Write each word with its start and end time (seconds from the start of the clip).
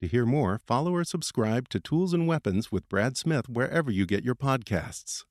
To 0.00 0.08
hear 0.08 0.24
more, 0.24 0.58
follow 0.66 0.94
or 0.94 1.04
subscribe 1.04 1.68
to 1.68 1.78
Tools 1.78 2.14
and 2.14 2.26
Weapons 2.26 2.72
with 2.72 2.88
Brad 2.88 3.18
Smith 3.18 3.50
wherever 3.50 3.90
you 3.90 4.06
get 4.06 4.24
your 4.24 4.34
podcasts. 4.34 5.24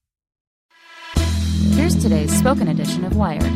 Here's 1.72 1.96
today's 1.96 2.38
spoken 2.38 2.68
edition 2.68 3.04
of 3.04 3.16
Wired. 3.16 3.52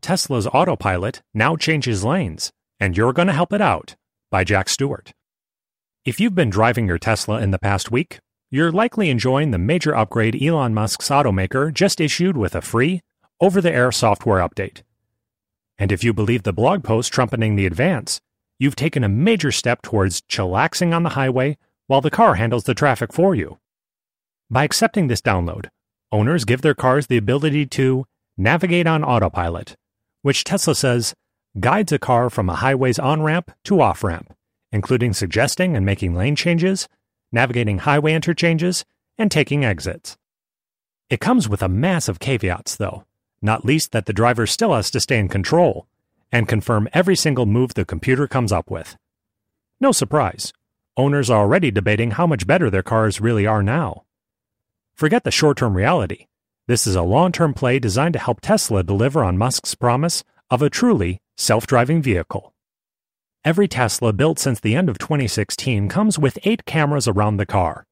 Tesla's 0.00 0.46
autopilot 0.46 1.20
now 1.34 1.54
changes 1.56 2.02
lanes, 2.02 2.50
and 2.80 2.96
you're 2.96 3.12
going 3.12 3.28
to 3.28 3.34
help 3.34 3.52
it 3.52 3.60
out 3.60 3.94
by 4.30 4.42
Jack 4.42 4.70
Stewart. 4.70 5.12
If 6.06 6.18
you've 6.18 6.34
been 6.34 6.48
driving 6.48 6.86
your 6.86 6.98
Tesla 6.98 7.42
in 7.42 7.50
the 7.50 7.58
past 7.58 7.90
week, 7.90 8.20
you're 8.50 8.72
likely 8.72 9.10
enjoying 9.10 9.50
the 9.50 9.58
major 9.58 9.94
upgrade 9.94 10.42
Elon 10.42 10.72
Musk's 10.72 11.10
automaker 11.10 11.70
just 11.70 12.00
issued 12.00 12.38
with 12.38 12.54
a 12.54 12.62
free, 12.62 13.02
over 13.38 13.60
the 13.60 13.70
air 13.70 13.92
software 13.92 14.38
update. 14.38 14.80
And 15.78 15.92
if 15.92 16.02
you 16.02 16.12
believe 16.12 16.42
the 16.42 16.52
blog 16.52 16.82
post 16.82 17.12
trumpeting 17.12 17.54
the 17.54 17.66
advance, 17.66 18.20
you've 18.58 18.76
taken 18.76 19.04
a 19.04 19.08
major 19.08 19.52
step 19.52 19.82
towards 19.82 20.22
chillaxing 20.22 20.94
on 20.94 21.04
the 21.04 21.10
highway 21.10 21.56
while 21.86 22.00
the 22.00 22.10
car 22.10 22.34
handles 22.34 22.64
the 22.64 22.74
traffic 22.74 23.12
for 23.12 23.34
you. 23.34 23.58
By 24.50 24.64
accepting 24.64 25.08
this 25.08 25.20
download, 25.20 25.68
owners 26.10 26.44
give 26.44 26.62
their 26.62 26.74
cars 26.74 27.06
the 27.06 27.16
ability 27.16 27.66
to 27.66 28.06
navigate 28.36 28.86
on 28.86 29.04
autopilot, 29.04 29.76
which 30.22 30.44
Tesla 30.44 30.74
says 30.74 31.14
guides 31.60 31.92
a 31.92 31.98
car 31.98 32.30
from 32.30 32.48
a 32.48 32.56
highway's 32.56 32.98
on 32.98 33.22
ramp 33.22 33.50
to 33.64 33.80
off 33.80 34.02
ramp, 34.02 34.34
including 34.72 35.12
suggesting 35.12 35.76
and 35.76 35.84
making 35.84 36.14
lane 36.14 36.36
changes, 36.36 36.88
navigating 37.32 37.78
highway 37.78 38.14
interchanges, 38.14 38.84
and 39.16 39.30
taking 39.30 39.64
exits. 39.64 40.16
It 41.10 41.20
comes 41.20 41.48
with 41.48 41.62
a 41.62 41.68
mass 41.68 42.08
of 42.08 42.20
caveats, 42.20 42.76
though, 42.76 43.04
not 43.40 43.64
least 43.64 43.92
that 43.92 44.06
the 44.06 44.12
driver 44.12 44.46
still 44.46 44.74
has 44.74 44.90
to 44.90 45.00
stay 45.00 45.18
in 45.18 45.28
control 45.28 45.86
and 46.30 46.48
confirm 46.48 46.88
every 46.92 47.16
single 47.16 47.46
move 47.46 47.74
the 47.74 47.84
computer 47.84 48.26
comes 48.26 48.52
up 48.52 48.70
with. 48.70 48.96
No 49.80 49.92
surprise, 49.92 50.52
owners 50.96 51.30
are 51.30 51.40
already 51.40 51.70
debating 51.70 52.12
how 52.12 52.26
much 52.26 52.46
better 52.46 52.68
their 52.70 52.82
cars 52.82 53.20
really 53.20 53.46
are 53.46 53.62
now. 53.62 54.04
Forget 54.94 55.24
the 55.24 55.30
short 55.30 55.56
term 55.58 55.76
reality. 55.76 56.26
This 56.66 56.86
is 56.86 56.96
a 56.96 57.02
long 57.02 57.32
term 57.32 57.54
play 57.54 57.78
designed 57.78 58.14
to 58.14 58.18
help 58.18 58.40
Tesla 58.40 58.82
deliver 58.82 59.24
on 59.24 59.38
Musk's 59.38 59.74
promise 59.74 60.24
of 60.50 60.60
a 60.60 60.68
truly 60.68 61.20
self 61.36 61.66
driving 61.66 62.02
vehicle. 62.02 62.52
Every 63.44 63.68
Tesla 63.68 64.12
built 64.12 64.38
since 64.38 64.60
the 64.60 64.74
end 64.74 64.88
of 64.88 64.98
2016 64.98 65.88
comes 65.88 66.18
with 66.18 66.38
eight 66.42 66.66
cameras 66.66 67.06
around 67.06 67.36
the 67.36 67.46
car, 67.46 67.86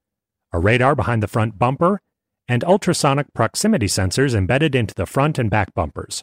a 0.52 0.58
radar 0.58 0.94
behind 0.94 1.22
the 1.22 1.28
front 1.28 1.58
bumper, 1.58 2.00
and 2.48 2.64
ultrasonic 2.64 3.32
proximity 3.34 3.86
sensors 3.86 4.34
embedded 4.34 4.74
into 4.74 4.94
the 4.94 5.06
front 5.06 5.38
and 5.38 5.50
back 5.50 5.74
bumpers. 5.74 6.22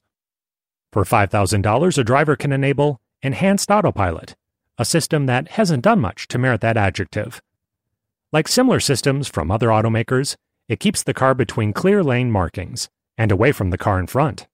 For 0.91 1.03
$5,000, 1.03 1.97
a 1.97 2.03
driver 2.03 2.35
can 2.35 2.51
enable 2.51 3.01
Enhanced 3.21 3.71
Autopilot, 3.71 4.35
a 4.77 4.85
system 4.85 5.25
that 5.25 5.49
hasn't 5.49 5.83
done 5.83 5.99
much 5.99 6.27
to 6.27 6.37
merit 6.37 6.61
that 6.61 6.77
adjective. 6.77 7.41
Like 8.31 8.47
similar 8.47 8.79
systems 8.79 9.27
from 9.27 9.51
other 9.51 9.67
automakers, 9.67 10.35
it 10.67 10.79
keeps 10.79 11.03
the 11.03 11.13
car 11.13 11.33
between 11.33 11.73
clear 11.73 12.03
lane 12.03 12.31
markings 12.31 12.89
and 13.17 13.31
away 13.31 13.51
from 13.51 13.69
the 13.69 13.77
car 13.77 13.99
in 13.99 14.07
front. 14.07 14.47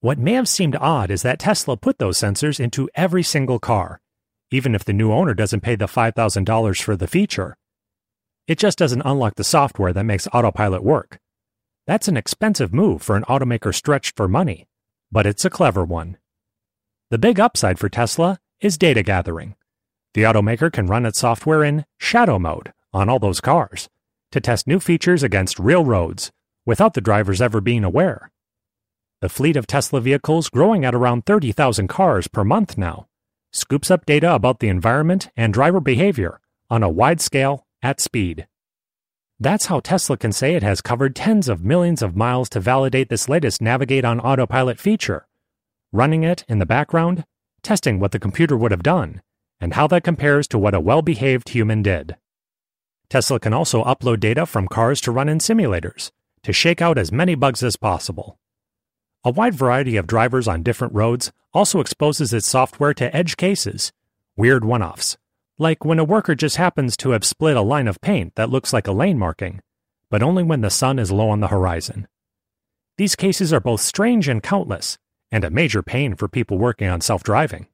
What 0.00 0.18
may 0.18 0.32
have 0.32 0.48
seemed 0.48 0.76
odd 0.76 1.10
is 1.10 1.22
that 1.22 1.38
Tesla 1.38 1.76
put 1.76 1.98
those 1.98 2.18
sensors 2.18 2.60
into 2.60 2.88
every 2.94 3.22
single 3.22 3.58
car, 3.58 4.00
even 4.50 4.74
if 4.74 4.84
the 4.84 4.92
new 4.92 5.12
owner 5.12 5.34
doesn't 5.34 5.60
pay 5.60 5.74
the 5.74 5.86
$5,000 5.86 6.82
for 6.82 6.96
the 6.96 7.06
feature. 7.06 7.56
It 8.48 8.58
just 8.58 8.78
doesn't 8.78 9.02
unlock 9.02 9.34
the 9.34 9.42
software 9.44 9.92
that 9.92 10.04
makes 10.04 10.28
autopilot 10.32 10.84
work. 10.84 11.18
That's 11.86 12.06
an 12.06 12.16
expensive 12.16 12.72
move 12.72 13.02
for 13.02 13.16
an 13.16 13.24
automaker 13.24 13.74
stretched 13.74 14.16
for 14.16 14.28
money, 14.28 14.68
but 15.10 15.26
it's 15.26 15.44
a 15.44 15.50
clever 15.50 15.84
one. 15.84 16.16
The 17.10 17.18
big 17.18 17.40
upside 17.40 17.78
for 17.78 17.88
Tesla 17.88 18.38
is 18.60 18.78
data 18.78 19.02
gathering. 19.02 19.56
The 20.14 20.22
automaker 20.22 20.72
can 20.72 20.86
run 20.86 21.06
its 21.06 21.18
software 21.18 21.64
in 21.64 21.84
shadow 21.98 22.38
mode 22.38 22.72
on 22.92 23.08
all 23.08 23.18
those 23.18 23.40
cars 23.40 23.88
to 24.30 24.40
test 24.40 24.66
new 24.66 24.78
features 24.78 25.24
against 25.24 25.58
real 25.58 25.84
roads 25.84 26.30
without 26.64 26.94
the 26.94 27.00
drivers 27.00 27.42
ever 27.42 27.60
being 27.60 27.82
aware. 27.82 28.30
The 29.20 29.28
fleet 29.28 29.56
of 29.56 29.66
Tesla 29.66 30.00
vehicles, 30.00 30.50
growing 30.50 30.84
at 30.84 30.94
around 30.94 31.26
30,000 31.26 31.88
cars 31.88 32.28
per 32.28 32.44
month 32.44 32.78
now, 32.78 33.08
scoops 33.52 33.90
up 33.90 34.06
data 34.06 34.32
about 34.32 34.60
the 34.60 34.68
environment 34.68 35.30
and 35.36 35.52
driver 35.52 35.80
behavior 35.80 36.40
on 36.70 36.82
a 36.82 36.88
wide 36.88 37.20
scale 37.20 37.65
at 37.86 38.00
speed. 38.00 38.48
That's 39.38 39.66
how 39.66 39.78
Tesla 39.78 40.16
can 40.16 40.32
say 40.32 40.56
it 40.56 40.64
has 40.64 40.80
covered 40.80 41.14
tens 41.14 41.48
of 41.48 41.64
millions 41.64 42.02
of 42.02 42.16
miles 42.16 42.48
to 42.48 42.58
validate 42.58 43.10
this 43.10 43.28
latest 43.28 43.62
Navigate 43.62 44.04
on 44.04 44.18
Autopilot 44.18 44.80
feature, 44.80 45.28
running 45.92 46.24
it 46.24 46.44
in 46.48 46.58
the 46.58 46.66
background, 46.66 47.24
testing 47.62 48.00
what 48.00 48.10
the 48.10 48.18
computer 48.18 48.56
would 48.56 48.72
have 48.72 48.82
done, 48.82 49.22
and 49.60 49.74
how 49.74 49.86
that 49.86 50.02
compares 50.02 50.48
to 50.48 50.58
what 50.58 50.74
a 50.74 50.80
well 50.80 51.00
behaved 51.00 51.50
human 51.50 51.80
did. 51.80 52.16
Tesla 53.08 53.38
can 53.38 53.52
also 53.52 53.84
upload 53.84 54.18
data 54.18 54.46
from 54.46 54.66
cars 54.66 55.00
to 55.02 55.12
run 55.12 55.28
in 55.28 55.38
simulators 55.38 56.10
to 56.42 56.52
shake 56.52 56.82
out 56.82 56.98
as 56.98 57.12
many 57.12 57.36
bugs 57.36 57.62
as 57.62 57.76
possible. 57.76 58.36
A 59.22 59.30
wide 59.30 59.54
variety 59.54 59.96
of 59.96 60.08
drivers 60.08 60.48
on 60.48 60.64
different 60.64 60.92
roads 60.92 61.30
also 61.54 61.78
exposes 61.78 62.32
its 62.32 62.48
software 62.48 62.94
to 62.94 63.14
edge 63.14 63.36
cases, 63.36 63.92
weird 64.36 64.64
one 64.64 64.82
offs, 64.82 65.16
like 65.58 65.84
when 65.84 65.98
a 65.98 66.04
worker 66.04 66.34
just 66.34 66.56
happens 66.56 66.96
to 66.98 67.10
have 67.10 67.24
split 67.24 67.56
a 67.56 67.62
line 67.62 67.88
of 67.88 68.00
paint 68.00 68.34
that 68.34 68.50
looks 68.50 68.72
like 68.72 68.86
a 68.86 68.92
lane 68.92 69.18
marking, 69.18 69.60
but 70.10 70.22
only 70.22 70.42
when 70.42 70.60
the 70.60 70.70
sun 70.70 70.98
is 70.98 71.10
low 71.10 71.30
on 71.30 71.40
the 71.40 71.48
horizon. 71.48 72.06
These 72.98 73.16
cases 73.16 73.52
are 73.52 73.60
both 73.60 73.80
strange 73.80 74.28
and 74.28 74.42
countless, 74.42 74.98
and 75.30 75.44
a 75.44 75.50
major 75.50 75.82
pain 75.82 76.14
for 76.14 76.28
people 76.28 76.58
working 76.58 76.88
on 76.88 77.00
self 77.00 77.22
driving. 77.22 77.68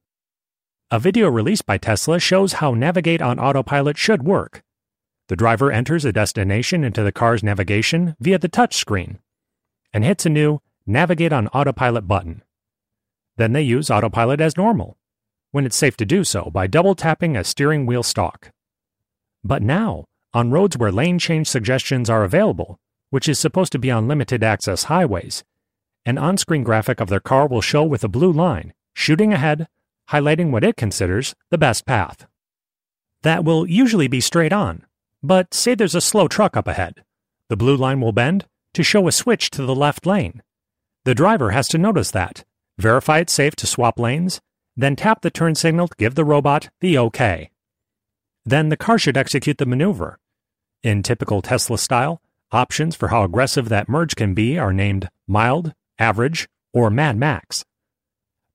A 0.91 0.99
video 0.99 1.27
released 1.27 1.65
by 1.65 1.77
Tesla 1.77 2.19
shows 2.19 2.53
how 2.53 2.73
Navigate 2.73 3.21
on 3.21 3.39
Autopilot 3.39 3.97
should 3.97 4.23
work. 4.23 4.63
The 5.27 5.35
driver 5.35 5.71
enters 5.71 6.05
a 6.05 6.11
destination 6.11 6.83
into 6.83 7.03
the 7.03 7.11
car's 7.11 7.43
navigation 7.43 8.15
via 8.19 8.37
the 8.37 8.49
touch 8.49 8.75
screen 8.75 9.19
and 9.93 10.03
hits 10.03 10.25
a 10.25 10.29
new 10.29 10.61
Navigate 10.85 11.33
on 11.33 11.47
Autopilot 11.49 12.07
button. 12.07 12.43
Then 13.37 13.53
they 13.53 13.61
use 13.61 13.89
Autopilot 13.89 14.41
as 14.41 14.57
normal, 14.57 14.97
when 15.53 15.67
it's 15.67 15.77
safe 15.77 15.95
to 15.95 16.05
do 16.05 16.23
so 16.23 16.49
by 16.51 16.65
double 16.65 16.95
tapping 16.95 17.37
a 17.37 17.43
steering 17.43 17.85
wheel 17.85 18.01
stalk. 18.01 18.49
But 19.43 19.61
now, 19.61 20.05
on 20.33 20.49
roads 20.49 20.79
where 20.79 20.91
lane 20.91 21.19
change 21.19 21.47
suggestions 21.47 22.09
are 22.09 22.23
available, 22.23 22.79
which 23.11 23.29
is 23.29 23.37
supposed 23.37 23.71
to 23.73 23.77
be 23.79 23.91
on 23.91 24.07
limited 24.07 24.43
access 24.43 24.85
highways, 24.85 25.43
an 26.07 26.17
on 26.17 26.37
screen 26.37 26.63
graphic 26.63 26.99
of 26.99 27.07
their 27.07 27.19
car 27.19 27.47
will 27.47 27.61
show 27.61 27.83
with 27.83 28.03
a 28.03 28.07
blue 28.07 28.31
line, 28.31 28.73
shooting 28.95 29.31
ahead, 29.31 29.67
highlighting 30.09 30.49
what 30.49 30.63
it 30.63 30.75
considers 30.75 31.35
the 31.51 31.57
best 31.59 31.85
path. 31.85 32.25
That 33.21 33.45
will 33.45 33.69
usually 33.69 34.07
be 34.07 34.21
straight 34.21 34.53
on, 34.53 34.87
but 35.21 35.53
say 35.53 35.75
there's 35.75 35.93
a 35.93 36.01
slow 36.01 36.27
truck 36.27 36.57
up 36.57 36.67
ahead. 36.67 37.03
The 37.49 37.57
blue 37.57 37.77
line 37.77 38.01
will 38.01 38.11
bend 38.11 38.47
to 38.73 38.81
show 38.81 39.07
a 39.07 39.11
switch 39.11 39.51
to 39.51 39.61
the 39.61 39.75
left 39.75 40.07
lane. 40.07 40.41
The 41.05 41.13
driver 41.13 41.51
has 41.51 41.67
to 41.67 41.77
notice 41.77 42.09
that, 42.09 42.43
verify 42.79 43.19
it's 43.19 43.33
safe 43.33 43.55
to 43.57 43.67
swap 43.67 43.99
lanes, 43.99 44.41
then 44.75 44.95
tap 44.95 45.21
the 45.21 45.31
turn 45.31 45.55
signal 45.55 45.87
to 45.87 45.95
give 45.97 46.15
the 46.15 46.25
robot 46.25 46.69
the 46.79 46.97
OK. 46.97 47.51
Then 48.45 48.69
the 48.69 48.77
car 48.77 48.97
should 48.97 49.17
execute 49.17 49.57
the 49.57 49.65
maneuver. 49.65 50.19
In 50.81 51.03
typical 51.03 51.41
Tesla 51.41 51.77
style, 51.77 52.21
options 52.51 52.95
for 52.95 53.07
how 53.09 53.23
aggressive 53.23 53.69
that 53.69 53.87
merge 53.87 54.15
can 54.15 54.33
be 54.33 54.57
are 54.57 54.73
named 54.73 55.09
mild, 55.27 55.73
average, 55.97 56.49
or 56.73 56.89
Mad 56.89 57.17
Max. 57.17 57.63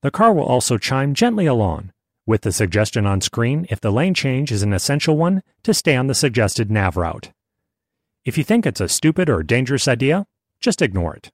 The 0.03 0.11
car 0.11 0.33
will 0.33 0.45
also 0.45 0.77
chime 0.77 1.15
gently 1.15 1.47
along, 1.47 1.93
with 2.27 2.43
the 2.43 2.53
suggestion 2.53 3.07
on 3.07 3.21
screen 3.21 3.67
if 3.71 3.81
the 3.81 3.91
lane 3.91 4.15
change 4.15 4.53
is 4.53 4.63
an 4.63 4.73
essential 4.73 5.17
one 5.17 5.43
to 5.63 5.73
stay 5.73 5.97
on 5.97 6.09
the 6.09 6.15
suggested 6.15 6.71
nav 6.71 6.97
route. 6.97 7.33
If 8.25 8.37
you 8.37 8.45
think 8.45 8.67
it's 8.67 8.81
a 8.81 8.89
stupid 8.89 9.31
or 9.31 9.43
dangerous 9.43 9.89
idea, 9.89 10.27
just 10.61 10.83
ignore 10.83 11.17
it. 11.17 11.31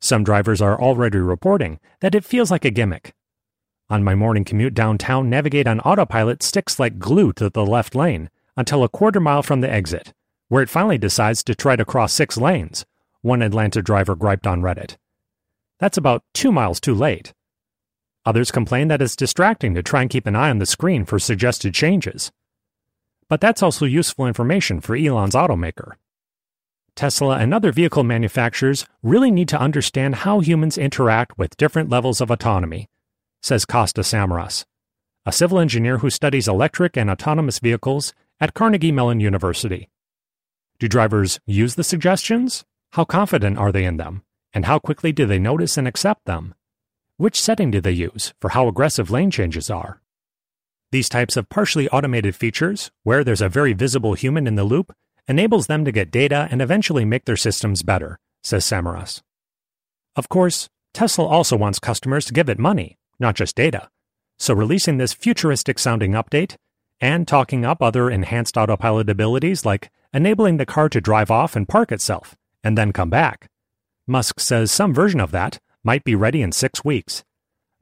Some 0.00 0.22
drivers 0.22 0.62
are 0.62 0.80
already 0.80 1.18
reporting 1.18 1.80
that 2.00 2.14
it 2.14 2.24
feels 2.24 2.50
like 2.50 2.64
a 2.64 2.70
gimmick. 2.70 3.12
On 3.88 4.02
my 4.02 4.16
morning 4.16 4.44
commute 4.44 4.74
downtown, 4.74 5.30
Navigate 5.30 5.68
on 5.68 5.78
autopilot 5.80 6.42
sticks 6.42 6.80
like 6.80 6.98
glue 6.98 7.32
to 7.34 7.48
the 7.48 7.64
left 7.64 7.94
lane 7.94 8.30
until 8.56 8.82
a 8.82 8.88
quarter 8.88 9.20
mile 9.20 9.44
from 9.44 9.60
the 9.60 9.70
exit, 9.70 10.12
where 10.48 10.60
it 10.60 10.68
finally 10.68 10.98
decides 10.98 11.44
to 11.44 11.54
try 11.54 11.76
to 11.76 11.84
cross 11.84 12.12
six 12.12 12.36
lanes, 12.36 12.84
one 13.20 13.42
Atlanta 13.42 13.80
driver 13.80 14.16
griped 14.16 14.44
on 14.44 14.60
Reddit. 14.60 14.96
That's 15.78 15.96
about 15.96 16.24
two 16.34 16.50
miles 16.50 16.80
too 16.80 16.94
late. 16.94 17.32
Others 18.24 18.50
complain 18.50 18.88
that 18.88 19.00
it's 19.00 19.14
distracting 19.14 19.74
to 19.74 19.84
try 19.84 20.00
and 20.00 20.10
keep 20.10 20.26
an 20.26 20.34
eye 20.34 20.50
on 20.50 20.58
the 20.58 20.66
screen 20.66 21.04
for 21.04 21.20
suggested 21.20 21.72
changes. 21.72 22.32
But 23.28 23.40
that's 23.40 23.62
also 23.62 23.84
useful 23.84 24.26
information 24.26 24.80
for 24.80 24.96
Elon's 24.96 25.36
automaker. 25.36 25.92
Tesla 26.96 27.36
and 27.38 27.54
other 27.54 27.70
vehicle 27.70 28.02
manufacturers 28.02 28.84
really 29.04 29.30
need 29.30 29.48
to 29.50 29.60
understand 29.60 30.16
how 30.16 30.40
humans 30.40 30.76
interact 30.76 31.38
with 31.38 31.56
different 31.56 31.88
levels 31.88 32.20
of 32.20 32.32
autonomy, 32.32 32.88
says 33.42 33.64
Costa 33.64 34.02
Samaras, 34.02 34.64
a 35.24 35.32
civil 35.32 35.58
engineer 35.58 35.98
who 35.98 36.10
studies 36.10 36.48
electric 36.48 36.96
and 36.96 37.10
autonomous 37.10 37.58
vehicles 37.58 38.12
at 38.40 38.54
Carnegie 38.54 38.92
Mellon 38.92 39.20
University. 39.20 39.88
Do 40.78 40.88
drivers 40.88 41.40
use 41.46 41.74
the 41.74 41.84
suggestions? 41.84 42.64
How 42.92 43.04
confident 43.04 43.58
are 43.58 43.72
they 43.72 43.84
in 43.84 43.96
them? 43.96 44.22
And 44.52 44.66
how 44.66 44.78
quickly 44.78 45.12
do 45.12 45.26
they 45.26 45.38
notice 45.38 45.76
and 45.76 45.88
accept 45.88 46.24
them? 46.26 46.54
Which 47.16 47.40
setting 47.40 47.70
do 47.70 47.80
they 47.80 47.92
use 47.92 48.34
for 48.40 48.50
how 48.50 48.68
aggressive 48.68 49.10
lane 49.10 49.30
changes 49.30 49.70
are? 49.70 50.00
These 50.92 51.08
types 51.08 51.36
of 51.36 51.48
partially 51.48 51.88
automated 51.88 52.36
features, 52.36 52.90
where 53.02 53.24
there's 53.24 53.40
a 53.40 53.48
very 53.48 53.72
visible 53.72 54.14
human 54.14 54.46
in 54.46 54.54
the 54.54 54.64
loop, 54.64 54.94
enables 55.26 55.66
them 55.66 55.84
to 55.84 55.92
get 55.92 56.10
data 56.10 56.46
and 56.50 56.62
eventually 56.62 57.04
make 57.04 57.24
their 57.24 57.36
systems 57.36 57.82
better, 57.82 58.18
says 58.44 58.64
Samaras. 58.64 59.22
Of 60.14 60.28
course, 60.28 60.68
Tesla 60.94 61.26
also 61.26 61.56
wants 61.56 61.78
customers 61.78 62.24
to 62.26 62.32
give 62.32 62.48
it 62.48 62.58
money, 62.58 62.96
not 63.18 63.34
just 63.34 63.56
data. 63.56 63.88
So 64.38 64.54
releasing 64.54 64.98
this 64.98 65.14
futuristic 65.14 65.78
sounding 65.78 66.12
update 66.12 66.56
and 67.00 67.26
talking 67.26 67.64
up 67.64 67.82
other 67.82 68.10
enhanced 68.10 68.56
autopilot 68.56 69.08
abilities 69.08 69.64
like 69.64 69.90
enabling 70.12 70.56
the 70.56 70.66
car 70.66 70.88
to 70.88 71.00
drive 71.00 71.30
off 71.30 71.56
and 71.56 71.68
park 71.68 71.92
itself 71.92 72.36
and 72.62 72.76
then 72.76 72.92
come 72.92 73.10
back. 73.10 73.48
Musk 74.06 74.40
says 74.40 74.70
some 74.70 74.94
version 74.94 75.20
of 75.20 75.30
that 75.32 75.58
might 75.82 76.04
be 76.04 76.14
ready 76.14 76.42
in 76.42 76.52
six 76.52 76.84
weeks. 76.84 77.24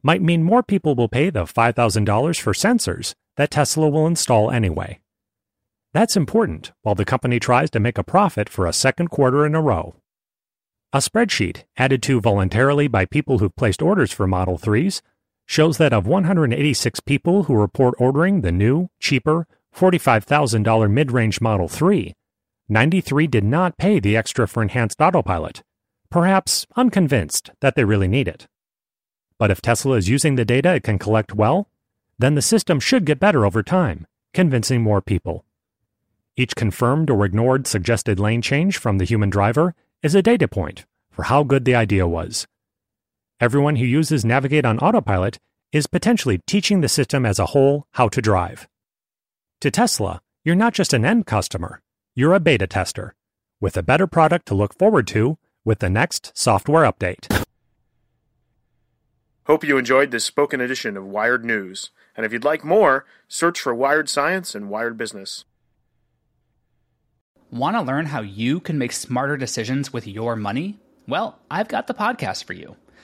Might 0.02 0.22
mean 0.22 0.42
more 0.42 0.62
people 0.62 0.94
will 0.94 1.08
pay 1.08 1.30
the 1.30 1.44
$5,000 1.44 2.40
for 2.40 2.52
sensors 2.52 3.14
that 3.36 3.50
Tesla 3.50 3.88
will 3.88 4.06
install 4.06 4.50
anyway. 4.50 5.00
That's 5.92 6.16
important 6.16 6.72
while 6.82 6.94
the 6.94 7.04
company 7.04 7.38
tries 7.38 7.70
to 7.70 7.80
make 7.80 7.98
a 7.98 8.04
profit 8.04 8.48
for 8.48 8.66
a 8.66 8.72
second 8.72 9.08
quarter 9.08 9.46
in 9.46 9.54
a 9.54 9.62
row. 9.62 9.94
A 10.92 10.98
spreadsheet 10.98 11.64
added 11.76 12.02
to 12.04 12.20
voluntarily 12.20 12.88
by 12.88 13.04
people 13.04 13.38
who've 13.38 13.56
placed 13.56 13.80
orders 13.80 14.12
for 14.12 14.26
Model 14.26 14.58
3s 14.58 15.00
shows 15.46 15.78
that 15.78 15.92
of 15.92 16.06
186 16.06 17.00
people 17.00 17.44
who 17.44 17.54
report 17.54 17.94
ordering 17.98 18.40
the 18.40 18.52
new, 18.52 18.88
cheaper, 18.98 19.46
$45,000 19.74 20.90
mid 20.90 21.12
range 21.12 21.40
Model 21.40 21.68
3, 21.68 22.14
93 22.68 23.26
did 23.26 23.44
not 23.44 23.76
pay 23.76 24.00
the 24.00 24.16
extra 24.16 24.48
for 24.48 24.62
enhanced 24.62 25.00
autopilot, 25.00 25.62
perhaps 26.10 26.66
unconvinced 26.76 27.50
that 27.60 27.74
they 27.74 27.84
really 27.84 28.08
need 28.08 28.28
it. 28.28 28.46
But 29.38 29.50
if 29.50 29.60
Tesla 29.60 29.96
is 29.96 30.08
using 30.08 30.36
the 30.36 30.44
data 30.44 30.74
it 30.74 30.82
can 30.82 30.98
collect 30.98 31.34
well, 31.34 31.68
then 32.18 32.36
the 32.36 32.42
system 32.42 32.80
should 32.80 33.04
get 33.04 33.20
better 33.20 33.44
over 33.44 33.62
time, 33.62 34.06
convincing 34.32 34.82
more 34.82 35.02
people. 35.02 35.44
Each 36.36 36.54
confirmed 36.54 37.10
or 37.10 37.24
ignored 37.24 37.66
suggested 37.66 38.18
lane 38.18 38.42
change 38.42 38.78
from 38.78 38.98
the 38.98 39.04
human 39.04 39.30
driver 39.30 39.74
is 40.02 40.14
a 40.14 40.22
data 40.22 40.48
point 40.48 40.84
for 41.10 41.24
how 41.24 41.42
good 41.44 41.64
the 41.64 41.74
idea 41.74 42.06
was. 42.06 42.46
Everyone 43.44 43.76
who 43.76 43.84
uses 43.84 44.24
Navigate 44.24 44.64
on 44.64 44.78
autopilot 44.78 45.38
is 45.70 45.86
potentially 45.86 46.40
teaching 46.46 46.80
the 46.80 46.88
system 46.88 47.26
as 47.26 47.38
a 47.38 47.44
whole 47.52 47.86
how 47.90 48.08
to 48.08 48.22
drive. 48.22 48.66
To 49.60 49.70
Tesla, 49.70 50.22
you're 50.44 50.54
not 50.54 50.72
just 50.72 50.94
an 50.94 51.04
end 51.04 51.26
customer, 51.26 51.82
you're 52.14 52.32
a 52.32 52.40
beta 52.40 52.66
tester, 52.66 53.14
with 53.60 53.76
a 53.76 53.82
better 53.82 54.06
product 54.06 54.46
to 54.46 54.54
look 54.54 54.72
forward 54.78 55.06
to 55.08 55.36
with 55.62 55.80
the 55.80 55.90
next 55.90 56.32
software 56.34 56.90
update. 56.90 57.44
Hope 59.46 59.62
you 59.62 59.76
enjoyed 59.76 60.10
this 60.10 60.24
spoken 60.24 60.62
edition 60.62 60.96
of 60.96 61.04
Wired 61.04 61.44
News. 61.44 61.90
And 62.16 62.24
if 62.24 62.32
you'd 62.32 62.44
like 62.44 62.64
more, 62.64 63.04
search 63.28 63.60
for 63.60 63.74
Wired 63.74 64.08
Science 64.08 64.54
and 64.54 64.70
Wired 64.70 64.96
Business. 64.96 65.44
Want 67.50 67.76
to 67.76 67.82
learn 67.82 68.06
how 68.06 68.22
you 68.22 68.58
can 68.58 68.78
make 68.78 68.92
smarter 68.92 69.36
decisions 69.36 69.92
with 69.92 70.06
your 70.06 70.34
money? 70.34 70.78
Well, 71.06 71.40
I've 71.50 71.68
got 71.68 71.88
the 71.88 71.92
podcast 71.92 72.44
for 72.44 72.54
you. 72.54 72.76